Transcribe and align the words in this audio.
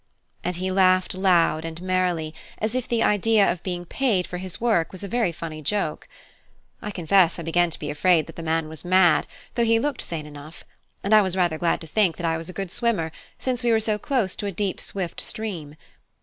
And 0.43 0.55
he 0.55 0.71
laughed 0.71 1.13
loud 1.13 1.63
and 1.63 1.79
merrily, 1.79 2.33
as 2.57 2.73
if 2.73 2.87
the 2.87 3.03
idea 3.03 3.51
of 3.51 3.61
being 3.61 3.85
paid 3.85 4.25
for 4.25 4.39
his 4.39 4.59
work 4.59 4.91
was 4.91 5.03
a 5.03 5.07
very 5.07 5.31
funny 5.31 5.61
joke. 5.61 6.07
I 6.81 6.89
confess 6.89 7.37
I 7.37 7.43
began 7.43 7.69
to 7.69 7.77
be 7.77 7.91
afraid 7.91 8.25
that 8.25 8.35
the 8.35 8.41
man 8.41 8.67
was 8.67 8.83
mad, 8.83 9.27
though 9.53 9.63
he 9.63 9.77
looked 9.77 10.01
sane 10.01 10.25
enough; 10.25 10.63
and 11.03 11.13
I 11.13 11.21
was 11.21 11.37
rather 11.37 11.59
glad 11.59 11.81
to 11.81 11.85
think 11.87 12.17
that 12.17 12.25
I 12.25 12.37
was 12.37 12.49
a 12.49 12.51
good 12.51 12.71
swimmer, 12.71 13.11
since 13.37 13.63
we 13.63 13.71
were 13.71 13.79
so 13.79 13.99
close 13.99 14.35
to 14.37 14.47
a 14.47 14.51
deep 14.51 14.79
swift 14.81 15.21
stream. 15.21 15.75